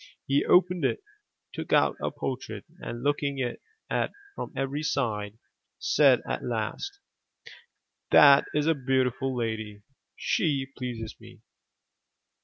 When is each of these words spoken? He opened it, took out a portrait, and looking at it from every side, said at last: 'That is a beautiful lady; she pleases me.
He 0.25 0.43
opened 0.43 0.83
it, 0.83 1.03
took 1.53 1.71
out 1.71 1.95
a 2.01 2.09
portrait, 2.09 2.65
and 2.79 3.03
looking 3.03 3.39
at 3.39 3.59
it 3.91 4.11
from 4.33 4.51
every 4.57 4.81
side, 4.81 5.37
said 5.77 6.21
at 6.27 6.43
last: 6.43 6.99
'That 8.09 8.45
is 8.55 8.65
a 8.65 8.73
beautiful 8.73 9.37
lady; 9.37 9.83
she 10.17 10.65
pleases 10.75 11.15
me. 11.19 11.41